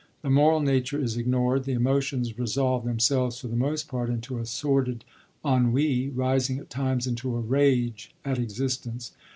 The 0.23 0.31
moral 0.31 0.61
nature 0.61 0.97
is 0.99 1.15
ignored, 1.15 1.65
the 1.65 1.73
emotions 1.73 2.35
resolve 2.39 2.85
themselves 2.85 3.37
for 3.39 3.47
the 3.49 3.55
most 3.55 3.87
part 3.87 4.09
into 4.09 4.39
a 4.39 4.47
sordid 4.47 5.05
ennui, 5.45 6.09
rising 6.09 6.57
at 6.57 6.71
times 6.71 7.05
into 7.05 7.35
a 7.35 7.39
rage 7.39 8.11
at 8.25 8.39
existence. 8.39 9.11